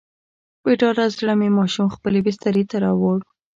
[0.61, 3.17] په ډاډه زړه مې ماشوم خپلې بسترې ته راووړ.